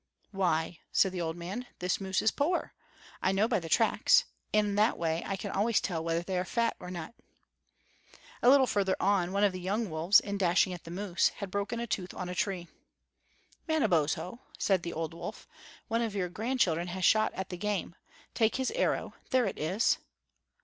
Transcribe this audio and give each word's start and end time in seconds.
"Why," 0.31 0.79
said 0.91 1.11
the 1.11 1.21
old 1.21 1.37
wolf, 1.37 1.63
"this 1.77 2.01
moose 2.01 2.23
is 2.23 2.31
poor. 2.31 2.73
I 3.21 3.31
know 3.31 3.47
by 3.47 3.59
the 3.59 3.69
tracks; 3.69 4.25
in 4.51 4.73
that 4.73 4.97
way 4.97 5.21
I 5.27 5.35
can 5.37 5.51
always 5.51 5.79
tell 5.79 6.03
whether 6.03 6.23
they 6.23 6.39
are 6.39 6.43
fat 6.43 6.75
or 6.79 6.89
not." 6.89 7.13
A 8.41 8.49
little 8.49 8.65
farther 8.65 8.95
on, 8.99 9.31
one 9.31 9.43
of 9.43 9.53
the 9.53 9.59
young 9.59 9.91
wolves, 9.91 10.19
in 10.19 10.39
dashing 10.39 10.73
at 10.73 10.85
the 10.85 10.89
moose, 10.89 11.29
had 11.35 11.51
broken 11.51 11.79
a 11.79 11.85
tooth 11.85 12.15
on 12.15 12.29
a 12.29 12.33
tree. 12.33 12.67
"Manabozho," 13.67 14.39
said 14.57 14.81
the 14.81 14.91
old 14.93 15.13
wolf, 15.13 15.47
"one 15.87 16.01
of 16.01 16.15
your 16.15 16.29
grandchildren 16.29 16.87
has 16.87 17.05
shot 17.05 17.31
at 17.35 17.49
the 17.49 17.55
game. 17.57 17.95
Take 18.33 18.55
his 18.55 18.71
arrow; 18.71 19.13
there 19.29 19.45
it 19.45 19.59
is." 19.59 19.99